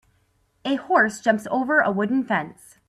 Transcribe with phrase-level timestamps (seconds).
[0.65, 2.79] A horse jumps over a wooden fence.